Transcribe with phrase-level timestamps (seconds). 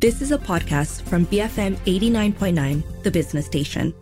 [0.00, 3.92] This is a podcast from BFM 89.9, the business station.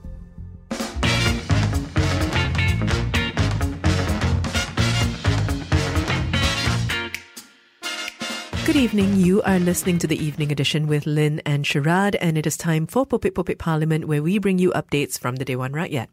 [8.66, 9.16] Good evening.
[9.16, 12.86] You are listening to the evening edition with Lynn and Sharad, and it is time
[12.86, 16.08] for Popit Popit Parliament, where we bring you updates from the Dewan Rakyat.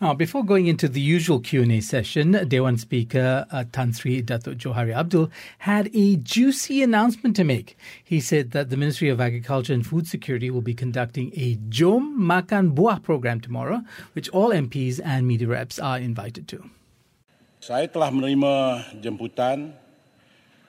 [0.00, 4.96] Now, before going into the usual Q&A session, Dewan Speaker uh, Tan Sri Datuk Johari
[4.96, 5.28] Abdul
[5.68, 7.76] had a juicy announcement to make.
[8.00, 12.16] He said that the Ministry of Agriculture and Food Security will be conducting a Jom
[12.16, 13.84] Makan Buah program tomorrow,
[14.16, 16.64] which all MPs and media reps are invited to.
[17.60, 19.76] Saya telah menerima jemputan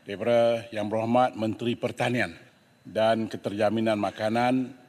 [0.04, 2.36] daripada Yang Berhormat Menteri Pertanian
[2.84, 4.81] dan Keterjaminan Makanan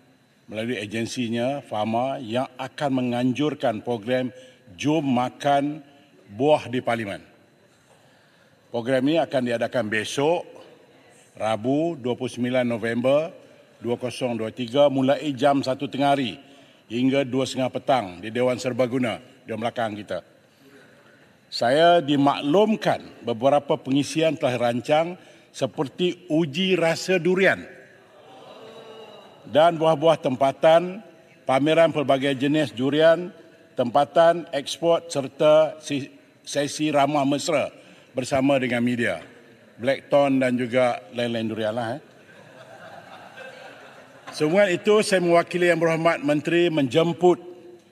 [0.52, 4.28] melalui agensinya FAMA yang akan menganjurkan program
[4.76, 5.80] Jom Makan
[6.28, 7.24] Buah di Parlimen.
[8.68, 10.44] Program ini akan diadakan besok,
[11.32, 12.36] Rabu 29
[12.68, 13.32] November
[13.80, 16.36] 2023 mulai jam 1 tengah hari
[16.92, 19.16] hingga 2.30 petang di Dewan Serbaguna
[19.48, 20.20] di belakang kita
[21.52, 25.20] saya dimaklumkan beberapa pengisian telah rancang
[25.52, 27.60] seperti uji rasa durian
[29.48, 31.02] dan buah-buah tempatan,
[31.48, 33.32] pameran pelbagai jenis durian,
[33.74, 35.80] tempatan ekspor serta
[36.44, 37.72] sesi ramah mesra
[38.12, 39.24] bersama dengan media.
[39.80, 41.98] Blackton dan juga lain-lain durian lah.
[41.98, 42.02] Eh.
[44.32, 47.36] Semua itu saya mewakili Yang Berhormat Menteri menjemput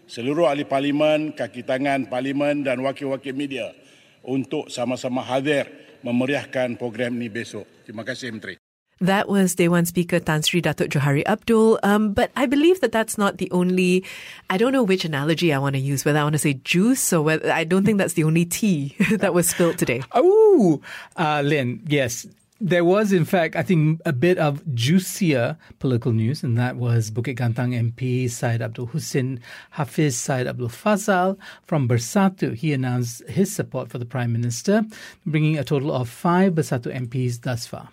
[0.08, 3.76] seluruh ahli parlimen, kaki tangan parlimen dan wakil-wakil media
[4.24, 5.68] untuk sama-sama hadir
[6.00, 7.68] memeriahkan program ini besok.
[7.84, 8.59] Terima kasih Menteri.
[9.02, 11.80] That was day one Speaker Tan Sri Datuk Johari Abdul.
[11.82, 14.04] Um, but I believe that that's not the only,
[14.50, 17.10] I don't know which analogy I want to use, whether I want to say juice
[17.10, 20.02] or whether, I don't think that's the only tea that was spilled today.
[20.12, 20.82] Oh,
[21.16, 22.26] uh, Lynn, yes.
[22.60, 27.10] There was, in fact, I think, a bit of juicier political news, and that was
[27.10, 29.40] Bukit Gantang MP Syed Abdul Hussein
[29.70, 32.54] Hafiz Syed Abdul Fazal from Bersatu.
[32.54, 34.84] He announced his support for the Prime Minister,
[35.24, 37.88] bringing a total of five Bersatu MPs thus far.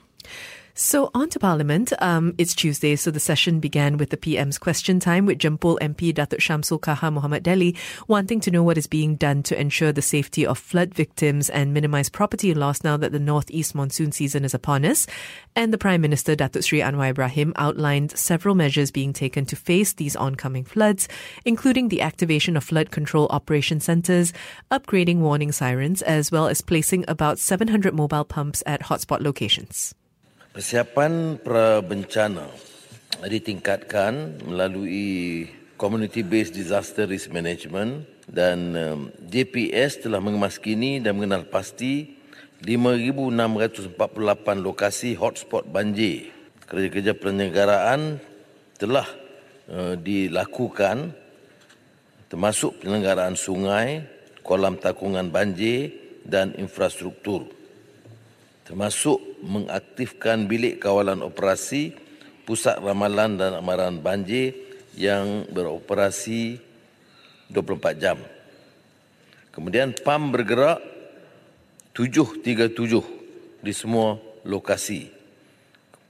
[0.79, 1.91] So on to Parliament.
[1.97, 6.13] Um, it's Tuesday, so the session began with the PM's question time with Jempol MP
[6.13, 7.75] Datuk Shamsul Kaha Muhammad Delhi
[8.07, 11.73] wanting to know what is being done to ensure the safety of flood victims and
[11.73, 15.07] minimize property loss now that the northeast monsoon season is upon us.
[15.55, 19.93] And the Prime Minister Datuk Sri Anwar Ibrahim outlined several measures being taken to face
[19.93, 21.07] these oncoming floods,
[21.43, 24.31] including the activation of flood control operation centers,
[24.69, 29.95] upgrading warning sirens, as well as placing about 700 mobile pumps at hotspot locations.
[30.57, 32.49] Persiapan pra-bencana
[33.21, 35.45] ditingkatkan melalui
[35.77, 42.17] Community Based Disaster Risk Management dan um, JPS telah mengemaskini dan mengenal pasti
[42.65, 44.01] 5,648
[44.57, 46.33] lokasi hotspot banjir.
[46.65, 48.17] Kerja-kerja penyelenggaraan
[48.81, 49.05] telah
[49.69, 51.13] uh, dilakukan
[52.33, 54.09] termasuk penyelenggaraan sungai,
[54.41, 55.93] kolam takungan banjir
[56.25, 57.56] dan infrastruktur
[58.67, 61.95] termasuk mengaktifkan bilik kawalan operasi
[62.43, 64.51] pusat ramalan dan amaran banjir
[64.91, 66.59] yang beroperasi
[67.47, 68.19] 24 jam.
[69.55, 70.83] Kemudian PAM bergerak
[71.95, 75.15] 737 di semua lokasi.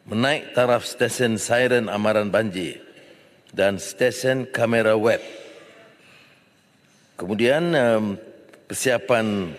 [0.10, 2.82] Menaik taraf stesen siren amaran banjir
[3.54, 5.22] dan stesen kamera web.
[7.22, 7.70] Kemudian
[8.66, 9.54] persiapan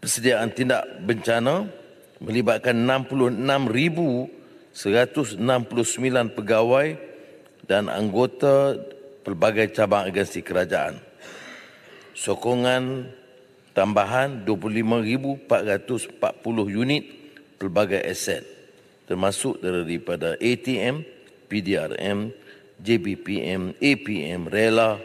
[0.00, 1.77] persediaan tindak bencana
[2.18, 5.38] melibatkan 66,169
[6.34, 6.98] pegawai
[7.68, 8.74] dan anggota
[9.22, 10.98] pelbagai cabang agensi kerajaan.
[12.18, 13.06] Sokongan
[13.76, 15.46] tambahan 25,440
[16.66, 17.04] unit
[17.60, 18.58] pelbagai aset
[19.08, 21.00] termasuk daripada ATM,
[21.48, 22.28] PDRM,
[22.76, 25.00] JBPM, APM, RELA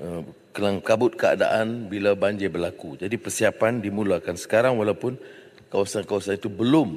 [0.00, 0.24] uh,
[0.56, 2.96] kelang kabut keadaan bila banjir berlaku.
[2.96, 5.20] Jadi persiapan dimulakan sekarang walaupun
[5.68, 6.96] kawasan-kawasan itu belum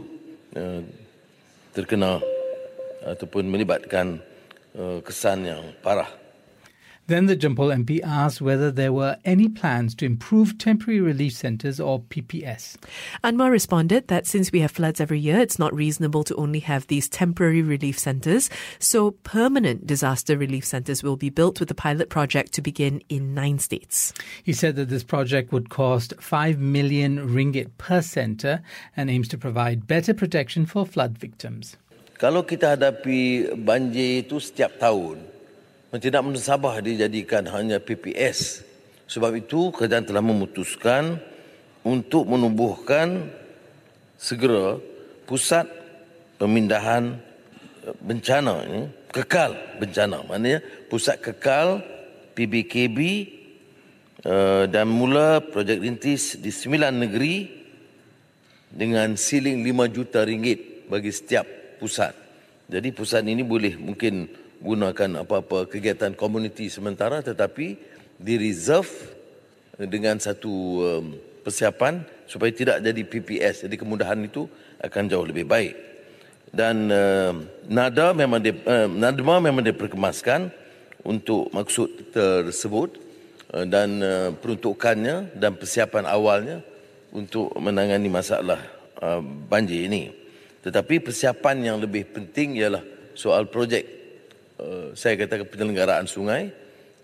[0.55, 0.79] uh,
[1.75, 2.23] terkena
[3.03, 4.23] ataupun melibatkan
[4.79, 6.22] uh, kesan yang parah.
[7.07, 11.77] Then the Jampol MP asked whether there were any plans to improve temporary relief centres
[11.79, 12.77] or PPS.
[13.25, 16.87] Anwar responded that since we have floods every year, it's not reasonable to only have
[16.87, 18.49] these temporary relief centres.
[18.79, 23.33] So permanent disaster relief centres will be built with the pilot project to begin in
[23.33, 24.13] nine states.
[24.41, 28.61] He said that this project would cost 5 million ringgit per centre
[28.95, 31.75] and aims to provide better protection for flood victims.
[32.15, 35.32] Kalau kita hadapi banjir itu setiap tahun,
[36.01, 38.65] tidak mensabah dijadikan hanya PPS.
[39.05, 41.21] Sebab itu kerajaan telah memutuskan
[41.85, 43.29] untuk menubuhkan
[44.17, 44.79] segera
[45.27, 45.67] pusat
[46.39, 47.19] pemindahan
[47.83, 48.81] eh, bencana ini
[49.13, 50.59] kekal bencana maknanya
[50.89, 51.83] pusat kekal
[52.33, 52.99] PBKB
[54.23, 57.35] eh, dan mula projek rintis di sembilan negeri
[58.73, 61.45] dengan siling 5 juta ringgit bagi setiap
[61.77, 62.17] pusat.
[62.65, 64.25] Jadi pusat ini boleh mungkin
[64.63, 67.75] gunakan apa-apa kegiatan komuniti sementara tetapi
[68.15, 68.89] di reserve
[69.75, 71.05] dengan satu um,
[71.43, 74.47] persiapan supaya tidak jadi PPS jadi kemudahan itu
[74.79, 75.75] akan jauh lebih baik.
[76.53, 77.33] Dan uh,
[77.65, 80.53] nada memang di, uh, nadma memang diperkemaskan
[81.01, 83.01] untuk maksud tersebut
[83.51, 86.61] uh, dan uh, peruntukannya dan persiapan awalnya
[87.09, 88.61] untuk menangani masalah
[89.01, 90.13] uh, banjir ini.
[90.61, 92.85] Tetapi persiapan yang lebih penting ialah
[93.17, 94.02] soal projek
[94.93, 96.51] saya katakan penyelenggaraan sungai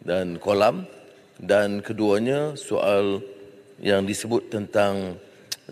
[0.03, 0.85] dan kolam.
[1.39, 3.23] Dan keduanya soal
[3.79, 5.15] yang disebut tentang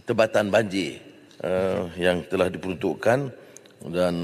[0.07, 1.03] tebatan banjir
[1.43, 3.27] uh, yang telah diperuntukkan
[3.91, 4.15] dan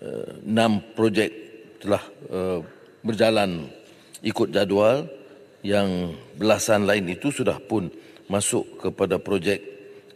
[0.00, 1.30] uh, enam projek
[1.76, 2.02] telah
[2.32, 2.64] uh,
[3.04, 3.68] berjalan
[4.24, 5.04] ikut jadual
[5.60, 7.92] yang belasan lain itu sudah pun
[8.32, 9.60] masuk kepada projek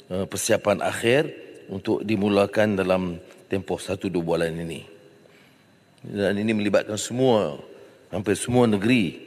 [0.08, 1.28] uh, persiapan akhir
[1.68, 4.97] untuk dimulakan dalam tempoh satu dua bulan ini
[6.08, 7.60] dan ini melibatkan semua
[8.08, 9.20] hampir semua negeri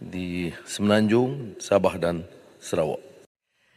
[0.00, 2.24] di Semenanjung, Sabah dan
[2.58, 3.12] Sarawak.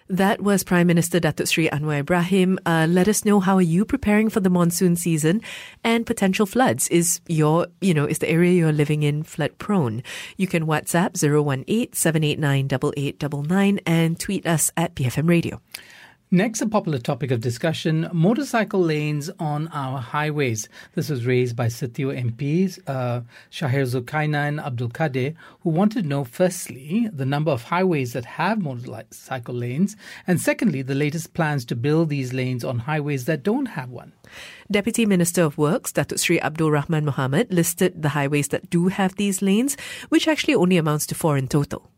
[0.05, 2.59] That was Prime Minister Datuk Sri Anwar Ibrahim.
[2.61, 5.41] Uh, let us know how are you preparing for the monsoon season
[5.83, 6.87] and potential floods.
[6.89, 10.03] Is your, you know, is the area you're living in flood prone?
[10.37, 15.59] You can WhatsApp 018 789 8899 and tweet us at BFM Radio.
[16.31, 20.67] Next, a popular topic of discussion motorcycle lanes on our highways.
[20.95, 26.23] This was raised by Satio MPs, uh, Shahir Zulkarnain Abdul Kadir, who wanted to know
[26.23, 29.95] firstly, the number of highways that have motorcycle lanes,
[30.25, 34.11] and secondly, the latest plans to build these lanes on highways that don't have one.
[34.69, 39.15] Deputy Minister of Works, Datuk Sri Abdul Rahman Mohammed, listed the highways that do have
[39.15, 39.77] these lanes,
[40.09, 41.91] which actually only amounts to four in total.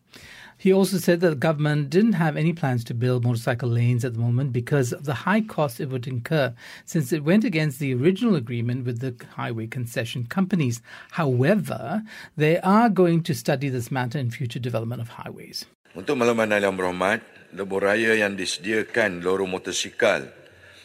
[0.58, 4.14] He also said that the government didn't have any plans to build motorcycle lanes at
[4.14, 7.94] the moment because of the high cost it would incur, since it went against the
[7.94, 10.82] original agreement with the highway concession companies.
[11.12, 12.02] However,
[12.36, 15.70] they are going to study this matter in future development of highways.
[15.94, 17.22] Untuk makluman yang berhormat,
[17.54, 20.26] lebuh raya yang disediakan lorong motosikal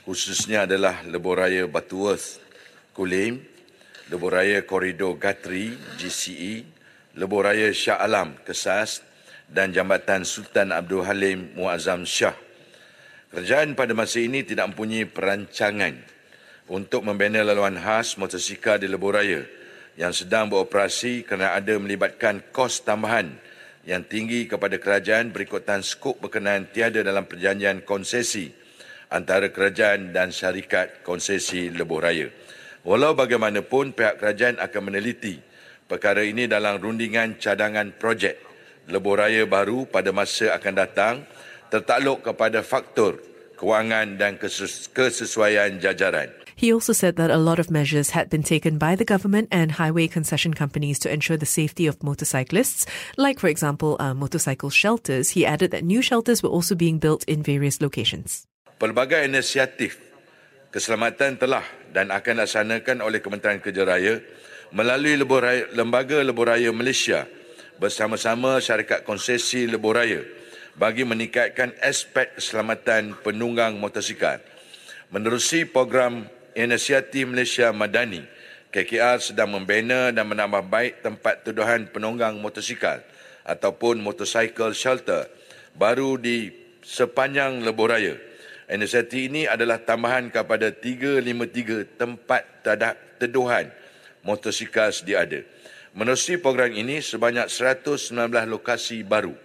[0.05, 2.43] khususnya adalah lebuh raya Butterworth,
[2.93, 3.41] Kulim,
[4.11, 6.67] lebuh raya koridor Gatri, GCE,
[7.17, 9.01] lebuh raya Shah Alam, Kesas,
[9.53, 12.33] dan Jambatan Sultan Abdul Halim Muazzam Shah.
[13.29, 15.97] Kerajaan pada masa ini tidak mempunyai perancangan
[16.73, 19.45] untuk membina laluan khas motosikal di Lebuh Raya
[20.01, 23.29] yang sedang beroperasi kerana ada melibatkan kos tambahan
[23.85, 28.49] yang tinggi kepada kerajaan berikutan skop berkenaan tiada dalam perjanjian konsesi
[29.13, 32.29] antara kerajaan dan syarikat konsesi Lebuh Raya.
[32.89, 35.41] Walau bagaimanapun pihak kerajaan akan meneliti
[35.89, 38.52] perkara ini dalam rundingan cadangan projek
[38.91, 41.15] lebuh raya baru pada masa akan datang
[41.71, 43.19] tertakluk kepada faktor
[43.57, 46.29] kewangan dan kesesuaian jajaran.
[46.53, 49.81] He also said that a lot of measures had been taken by the government and
[49.81, 52.85] highway concession companies to ensure the safety of motorcyclists,
[53.17, 55.33] like, for example, uh, motorcycle shelters.
[55.33, 58.47] He added that new shelters were also being built in various locations.
[58.79, 59.97] Pelbagai inisiatif
[60.71, 64.21] keselamatan telah dan akan dilaksanakan oleh Kementerian Kerja Raya
[64.73, 65.21] melalui
[65.73, 67.29] Lembaga Lebuh Raya Malaysia
[67.83, 70.23] bersama-sama syarikat konsesi lebuh raya
[70.79, 74.39] bagi meningkatkan aspek keselamatan penunggang motosikal.
[75.11, 78.23] Menerusi program Inisiatif Malaysia Madani,
[78.71, 83.03] KKR sedang membina dan menambah baik tempat tuduhan penunggang motosikal
[83.43, 85.27] ataupun motorcycle shelter
[85.75, 86.55] baru di
[86.87, 88.15] sepanjang lebuh raya.
[88.71, 92.63] Inisiatif ini adalah tambahan kepada 353 tempat
[93.19, 93.69] teduhan
[94.23, 95.43] motosikal sedia ada.
[95.93, 98.17] Menerusi program ini, sebanyak 119
[98.49, 99.37] lokasi baru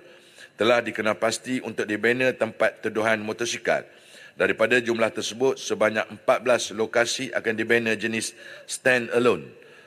[0.58, 3.86] telah dikenal pasti untuk dibina tempat teduhan motosikal.
[4.34, 8.32] Daripada jumlah tersebut, sebanyak 14 lokasi akan dibina jenis
[8.64, 9.44] stand alone,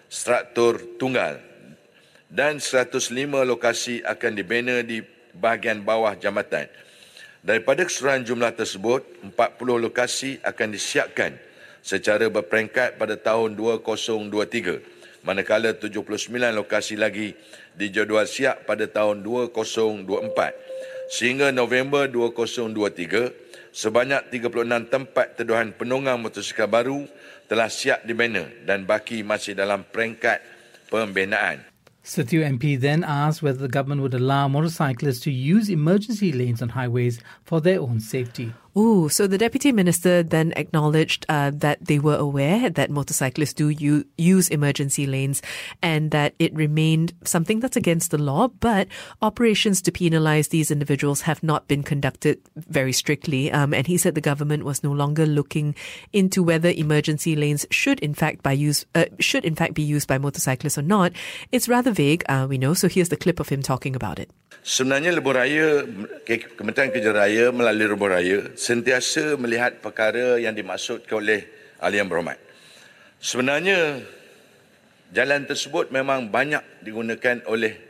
[0.07, 1.40] struktur tunggal
[2.31, 3.09] dan 105
[3.43, 5.02] lokasi akan dibina di
[5.35, 6.71] bahagian bawah jambatan.
[7.40, 9.00] Daripada keseluruhan jumlah tersebut,
[9.33, 11.35] 40 lokasi akan disiapkan
[11.81, 17.37] secara berperingkat pada tahun 2023, manakala 79 lokasi lagi
[17.77, 21.11] dijadual siap pada tahun 2024.
[21.11, 27.05] Sehingga November 2023, sebanyak 36 tempat teduhan penunggang motosikal baru
[27.50, 30.39] telah siap dibina dan baki masih dalam peringkat
[30.87, 31.67] pembinaan.
[32.00, 36.73] Sethu MP then asked whether the government would allow motorcyclists to use emergency lanes on
[36.73, 38.55] highways for their own safety.
[38.77, 43.69] Ooh, so the deputy minister then acknowledged uh, that they were aware that motorcyclists do
[43.69, 45.43] u- use emergency lanes
[45.83, 48.87] and that it remained something that's against the law, but
[49.23, 53.50] operations to penalize these individuals have not been conducted very strictly.
[53.50, 55.75] Um, and he said the government was no longer looking
[56.12, 60.07] into whether emergency lanes should in fact by use uh, should in fact be used
[60.07, 61.12] by motorcyclists or not.
[61.50, 62.75] It's rather vague, uh, we know.
[62.75, 64.31] So here's the clip of him talking about it.
[64.62, 65.17] Sebenarnya
[66.59, 71.49] Kementerian melalui sentiasa melihat perkara yang dimaksudkan oleh
[71.81, 72.37] ahli yang berhormat.
[73.17, 74.05] Sebenarnya
[75.17, 77.81] jalan tersebut memang banyak digunakan oleh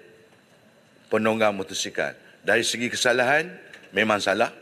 [1.11, 2.15] penunggang motosikal.
[2.47, 3.51] Dari segi kesalahan
[3.91, 4.55] memang salah.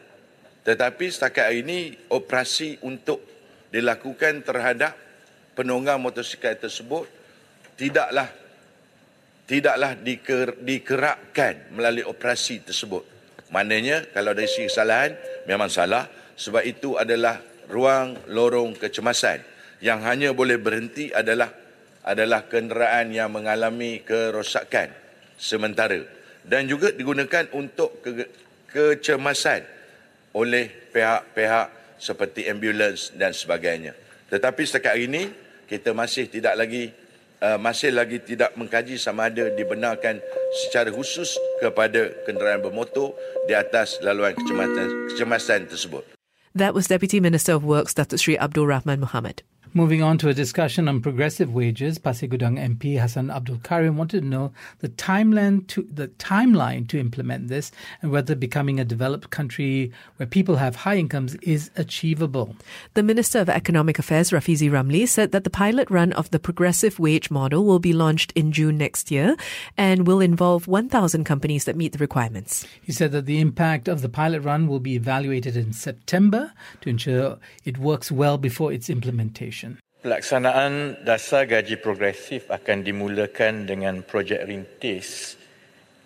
[0.65, 3.21] Tetapi setakat hari ini operasi untuk
[3.69, 4.97] dilakukan terhadap
[5.53, 7.05] penunggang motosikal tersebut
[7.77, 8.29] tidaklah
[9.49, 13.18] tidaklah diker, dikerakkan melalui operasi tersebut.
[13.49, 15.17] Maknanya kalau dari segi kesalahan
[15.49, 16.09] memang salah.
[16.39, 19.43] Sebab itu adalah ruang lorong kecemasan.
[19.83, 21.51] Yang hanya boleh berhenti adalah
[22.07, 24.95] adalah kenderaan yang mengalami kerosakan
[25.35, 25.99] sementara.
[26.47, 28.25] Dan juga digunakan untuk ke,
[28.71, 29.67] kecemasan
[30.33, 33.93] oleh pihak-pihak seperti ambulans dan sebagainya.
[34.31, 35.29] Tetapi setakat ini
[35.69, 36.89] kita masih tidak lagi
[37.43, 40.23] uh, masih lagi tidak mengkaji sama ada dibenarkan
[40.67, 43.15] secara khusus kepada kenderaan bermotor
[43.47, 46.05] di atas laluan kecemasan, kecemasan tersebut.
[46.57, 49.47] That was Deputy Minister of Works Datuk Sri Abdul Rahman Muhammad.
[49.75, 54.23] Moving on to a discussion on progressive wages, Pasir Gudang MP Hassan Abdul Karim wanted
[54.23, 57.71] to know the timeline to the timeline to implement this
[58.01, 62.57] and whether becoming a developed country where people have high incomes is achievable.
[62.95, 66.99] The Minister of Economic Affairs, Rafizi Ramli, said that the pilot run of the progressive
[66.99, 69.37] wage model will be launched in June next year
[69.77, 72.67] and will involve 1,000 companies that meet the requirements.
[72.81, 76.89] He said that the impact of the pilot run will be evaluated in September to
[76.89, 79.58] ensure it works well before its implementation.
[79.99, 85.35] Pelaksanaan dasar gaji progresif akan dimulakan dengan projek rintis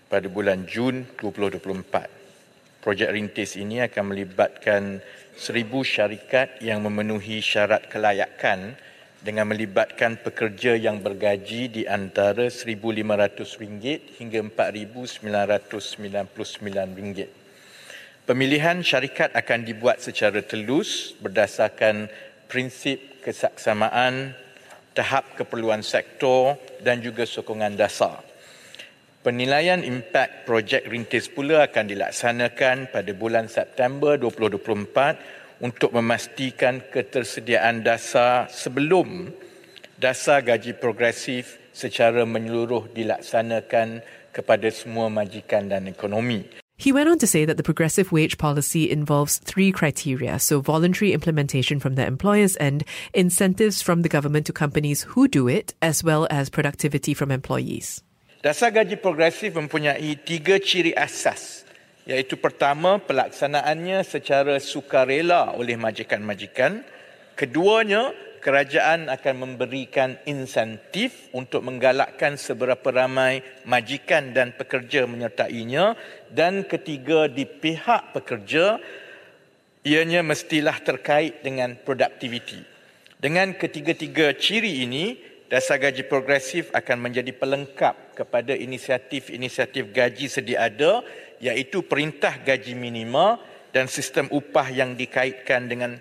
[0.08, 2.80] pada bulan Jun 2024.
[2.80, 5.04] Projek rintis ini akan melibatkan
[5.36, 8.80] seribu syarikat yang memenuhi syarat kelayakan
[9.20, 17.28] dengan melibatkan pekerja yang bergaji di antara RM1,500 hingga RM4,999.
[18.24, 22.08] Pemilihan syarikat akan dibuat secara telus berdasarkan
[22.48, 24.34] prinsip kesaksamaan,
[24.92, 28.20] tahap keperluan sektor dan juga sokongan dasar.
[29.22, 38.50] Penilaian impak projek rintis pula akan dilaksanakan pada bulan September 2024 untuk memastikan ketersediaan dasar
[38.50, 39.30] sebelum
[39.94, 44.02] dasar gaji progresif secara menyeluruh dilaksanakan
[44.34, 46.61] kepada semua majikan dan ekonomi.
[46.82, 51.14] He went on to say that the progressive wage policy involves three criteria so, voluntary
[51.14, 52.82] implementation from the employer's end,
[53.14, 58.02] incentives from the government to companies who do it, as well as productivity from employees.
[58.42, 61.62] Dasar gaji progresif mempunyai tiga ciri asas,
[62.02, 66.82] iaitu pertama, pelaksanaannya secara sukarela oleh majikan-majikan.
[67.38, 68.10] Keduanya,
[68.42, 75.94] kerajaan akan memberikan insentif untuk menggalakkan seberapa ramai majikan dan pekerja menyertainya
[76.26, 78.82] dan ketiga di pihak pekerja
[79.86, 82.58] ianya mestilah terkait dengan produktiviti.
[83.22, 85.14] Dengan ketiga-tiga ciri ini,
[85.46, 91.06] dasar gaji progresif akan menjadi pelengkap kepada inisiatif-inisiatif gaji sedia ada
[91.38, 93.38] iaitu perintah gaji minima
[93.72, 95.96] dan sistem upah yang dikaitkan dengan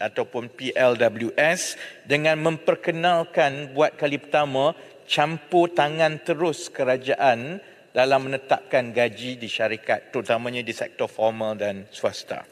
[0.00, 1.62] ataupun PLWS
[2.08, 4.72] dengan memperkenalkan buat kali pertama
[5.04, 7.60] campur tangan terus kerajaan
[7.94, 12.42] dalam menetapkan gaji di syarikat terutamanya di sektor formal dan swasta.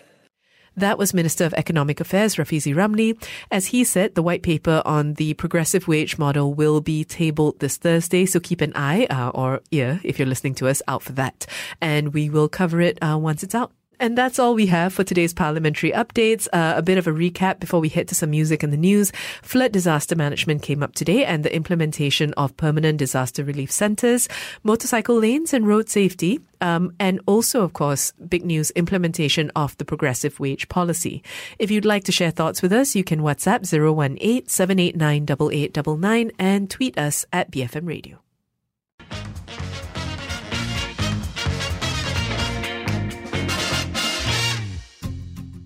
[0.73, 3.13] That was Minister of Economic Affairs Rafizi Ramli.
[3.51, 7.77] As he said, the white paper on the progressive wage model will be tabled this
[7.77, 11.13] Thursday, so keep an eye uh, or ear if you're listening to us out for
[11.13, 11.45] that.
[11.83, 13.73] And we will cover it uh, once it's out.
[14.03, 16.49] And that's all we have for today's parliamentary updates.
[16.53, 19.13] Uh, a bit of a recap before we head to some music and the news.
[19.43, 24.29] Flood disaster management came up today and the implementation of permanent disaster relief centres,
[24.65, 26.41] motorcycle lanes and road safety.
[26.61, 31.23] Um, and also, of course, big news implementation of the progressive wage policy.
[31.61, 36.69] If you'd like to share thoughts with us, you can WhatsApp 018 789 8899 and
[36.69, 38.19] tweet us at BFM Radio.